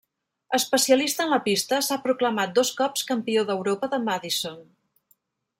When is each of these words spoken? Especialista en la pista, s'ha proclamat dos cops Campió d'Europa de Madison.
Especialista 0.57 1.21
en 1.27 1.33
la 1.35 1.39
pista, 1.43 1.81
s'ha 1.89 1.99
proclamat 2.07 2.57
dos 2.57 2.73
cops 2.81 3.07
Campió 3.13 3.47
d'Europa 3.51 3.91
de 3.93 4.05
Madison. 4.11 4.61